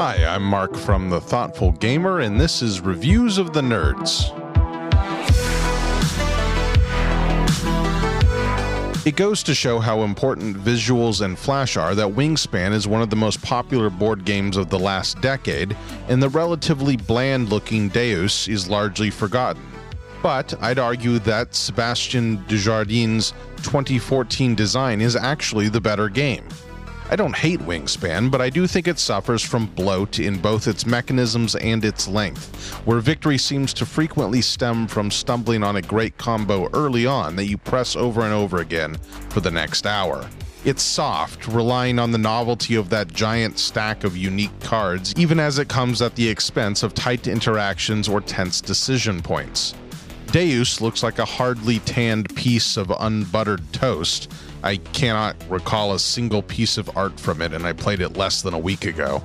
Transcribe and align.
Hi, 0.00 0.24
I'm 0.24 0.44
Mark 0.44 0.76
from 0.76 1.10
The 1.10 1.20
Thoughtful 1.20 1.72
Gamer, 1.72 2.20
and 2.20 2.40
this 2.40 2.62
is 2.62 2.80
Reviews 2.80 3.36
of 3.36 3.52
the 3.52 3.60
Nerds. 3.60 4.30
It 9.04 9.16
goes 9.16 9.42
to 9.42 9.56
show 9.56 9.80
how 9.80 10.02
important 10.02 10.56
visuals 10.56 11.20
and 11.20 11.36
flash 11.36 11.76
are 11.76 11.96
that 11.96 12.06
Wingspan 12.06 12.70
is 12.74 12.86
one 12.86 13.02
of 13.02 13.10
the 13.10 13.16
most 13.16 13.42
popular 13.42 13.90
board 13.90 14.24
games 14.24 14.56
of 14.56 14.70
the 14.70 14.78
last 14.78 15.20
decade, 15.20 15.76
and 16.06 16.22
the 16.22 16.28
relatively 16.28 16.96
bland 16.96 17.48
looking 17.48 17.88
Deus 17.88 18.46
is 18.46 18.70
largely 18.70 19.10
forgotten. 19.10 19.66
But 20.22 20.54
I'd 20.60 20.78
argue 20.78 21.18
that 21.18 21.56
Sebastian 21.56 22.38
Dujardin's 22.46 23.32
2014 23.64 24.54
design 24.54 25.00
is 25.00 25.16
actually 25.16 25.68
the 25.68 25.80
better 25.80 26.08
game. 26.08 26.46
I 27.10 27.16
don't 27.16 27.36
hate 27.36 27.60
Wingspan, 27.60 28.30
but 28.30 28.42
I 28.42 28.50
do 28.50 28.66
think 28.66 28.86
it 28.86 28.98
suffers 28.98 29.42
from 29.42 29.66
bloat 29.68 30.18
in 30.18 30.38
both 30.38 30.68
its 30.68 30.84
mechanisms 30.84 31.56
and 31.56 31.82
its 31.82 32.06
length, 32.06 32.74
where 32.84 33.00
victory 33.00 33.38
seems 33.38 33.72
to 33.74 33.86
frequently 33.86 34.42
stem 34.42 34.86
from 34.86 35.10
stumbling 35.10 35.64
on 35.64 35.76
a 35.76 35.82
great 35.82 36.18
combo 36.18 36.68
early 36.74 37.06
on 37.06 37.34
that 37.36 37.46
you 37.46 37.56
press 37.56 37.96
over 37.96 38.20
and 38.20 38.34
over 38.34 38.58
again 38.58 38.96
for 39.30 39.40
the 39.40 39.50
next 39.50 39.86
hour. 39.86 40.28
It's 40.66 40.82
soft, 40.82 41.48
relying 41.48 41.98
on 41.98 42.10
the 42.10 42.18
novelty 42.18 42.74
of 42.74 42.90
that 42.90 43.14
giant 43.14 43.58
stack 43.58 44.04
of 44.04 44.14
unique 44.14 44.60
cards, 44.60 45.14
even 45.16 45.40
as 45.40 45.58
it 45.58 45.68
comes 45.70 46.02
at 46.02 46.14
the 46.14 46.28
expense 46.28 46.82
of 46.82 46.92
tight 46.92 47.26
interactions 47.26 48.06
or 48.06 48.20
tense 48.20 48.60
decision 48.60 49.22
points. 49.22 49.74
Deus 50.30 50.82
looks 50.82 51.02
like 51.02 51.18
a 51.18 51.24
hardly 51.24 51.78
tanned 51.80 52.34
piece 52.36 52.76
of 52.76 52.92
unbuttered 53.00 53.62
toast, 53.72 54.30
I 54.62 54.76
cannot 54.76 55.36
recall 55.48 55.94
a 55.94 55.98
single 55.98 56.42
piece 56.42 56.78
of 56.78 56.96
art 56.96 57.18
from 57.18 57.42
it, 57.42 57.52
and 57.52 57.66
I 57.66 57.72
played 57.72 58.00
it 58.00 58.16
less 58.16 58.42
than 58.42 58.54
a 58.54 58.58
week 58.58 58.84
ago. 58.84 59.22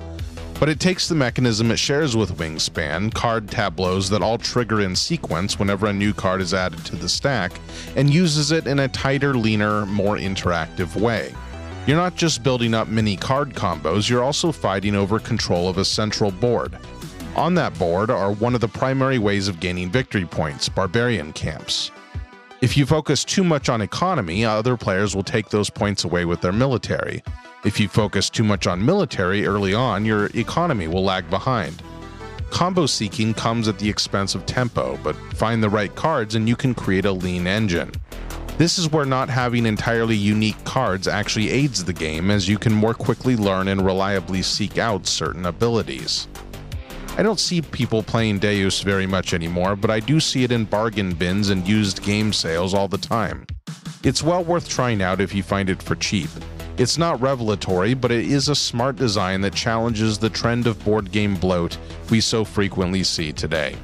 But 0.60 0.68
it 0.68 0.78
takes 0.78 1.08
the 1.08 1.16
mechanism 1.16 1.70
it 1.70 1.78
shares 1.78 2.16
with 2.16 2.38
Wingspan, 2.38 3.12
card 3.12 3.50
tableaus 3.50 4.08
that 4.10 4.22
all 4.22 4.38
trigger 4.38 4.80
in 4.80 4.94
sequence 4.94 5.58
whenever 5.58 5.86
a 5.86 5.92
new 5.92 6.14
card 6.14 6.40
is 6.40 6.54
added 6.54 6.84
to 6.86 6.96
the 6.96 7.08
stack, 7.08 7.52
and 7.96 8.12
uses 8.12 8.52
it 8.52 8.66
in 8.66 8.78
a 8.78 8.88
tighter, 8.88 9.34
leaner, 9.34 9.84
more 9.86 10.16
interactive 10.16 10.94
way. 10.94 11.34
You're 11.86 11.96
not 11.96 12.14
just 12.14 12.42
building 12.42 12.72
up 12.72 12.88
mini 12.88 13.16
card 13.16 13.54
combos, 13.54 14.08
you're 14.08 14.22
also 14.22 14.52
fighting 14.52 14.94
over 14.94 15.18
control 15.18 15.68
of 15.68 15.78
a 15.78 15.84
central 15.84 16.30
board. 16.30 16.78
On 17.36 17.54
that 17.56 17.76
board 17.78 18.10
are 18.10 18.32
one 18.32 18.54
of 18.54 18.60
the 18.60 18.68
primary 18.68 19.18
ways 19.18 19.48
of 19.48 19.58
gaining 19.58 19.90
victory 19.90 20.24
points 20.24 20.68
barbarian 20.68 21.32
camps. 21.32 21.90
If 22.64 22.78
you 22.78 22.86
focus 22.86 23.24
too 23.26 23.44
much 23.44 23.68
on 23.68 23.82
economy, 23.82 24.42
other 24.46 24.78
players 24.78 25.14
will 25.14 25.22
take 25.22 25.50
those 25.50 25.68
points 25.68 26.04
away 26.04 26.24
with 26.24 26.40
their 26.40 26.50
military. 26.50 27.22
If 27.62 27.78
you 27.78 27.88
focus 27.88 28.30
too 28.30 28.42
much 28.42 28.66
on 28.66 28.82
military 28.82 29.44
early 29.44 29.74
on, 29.74 30.06
your 30.06 30.30
economy 30.34 30.88
will 30.88 31.04
lag 31.04 31.28
behind. 31.28 31.82
Combo 32.48 32.86
seeking 32.86 33.34
comes 33.34 33.68
at 33.68 33.78
the 33.78 33.90
expense 33.90 34.34
of 34.34 34.46
tempo, 34.46 34.98
but 35.02 35.14
find 35.34 35.62
the 35.62 35.68
right 35.68 35.94
cards 35.94 36.36
and 36.36 36.48
you 36.48 36.56
can 36.56 36.74
create 36.74 37.04
a 37.04 37.12
lean 37.12 37.46
engine. 37.46 37.92
This 38.56 38.78
is 38.78 38.90
where 38.90 39.04
not 39.04 39.28
having 39.28 39.66
entirely 39.66 40.16
unique 40.16 40.64
cards 40.64 41.06
actually 41.06 41.50
aids 41.50 41.84
the 41.84 41.92
game, 41.92 42.30
as 42.30 42.48
you 42.48 42.56
can 42.56 42.72
more 42.72 42.94
quickly 42.94 43.36
learn 43.36 43.68
and 43.68 43.84
reliably 43.84 44.40
seek 44.40 44.78
out 44.78 45.06
certain 45.06 45.44
abilities. 45.44 46.28
I 47.16 47.22
don't 47.22 47.38
see 47.38 47.62
people 47.62 48.02
playing 48.02 48.40
Deus 48.40 48.80
very 48.80 49.06
much 49.06 49.34
anymore, 49.34 49.76
but 49.76 49.88
I 49.88 50.00
do 50.00 50.18
see 50.18 50.42
it 50.42 50.50
in 50.50 50.64
bargain 50.64 51.14
bins 51.14 51.50
and 51.50 51.66
used 51.66 52.02
game 52.02 52.32
sales 52.32 52.74
all 52.74 52.88
the 52.88 52.98
time. 52.98 53.46
It's 54.02 54.22
well 54.22 54.42
worth 54.42 54.68
trying 54.68 55.00
out 55.00 55.20
if 55.20 55.32
you 55.32 55.44
find 55.44 55.70
it 55.70 55.80
for 55.80 55.94
cheap. 55.94 56.28
It's 56.76 56.98
not 56.98 57.20
revelatory, 57.20 57.94
but 57.94 58.10
it 58.10 58.24
is 58.24 58.48
a 58.48 58.56
smart 58.56 58.96
design 58.96 59.42
that 59.42 59.54
challenges 59.54 60.18
the 60.18 60.28
trend 60.28 60.66
of 60.66 60.84
board 60.84 61.12
game 61.12 61.36
bloat 61.36 61.78
we 62.10 62.20
so 62.20 62.44
frequently 62.44 63.04
see 63.04 63.32
today. 63.32 63.76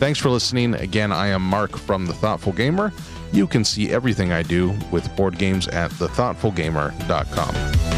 Thanks 0.00 0.18
for 0.18 0.28
listening. 0.28 0.74
Again, 0.74 1.12
I 1.12 1.28
am 1.28 1.42
Mark 1.42 1.76
from 1.76 2.06
The 2.06 2.14
Thoughtful 2.14 2.52
Gamer. 2.52 2.92
You 3.32 3.46
can 3.46 3.64
see 3.64 3.92
everything 3.92 4.32
I 4.32 4.42
do 4.42 4.74
with 4.90 5.14
board 5.16 5.38
games 5.38 5.68
at 5.68 5.92
thethoughtfulgamer.com. 5.92 7.97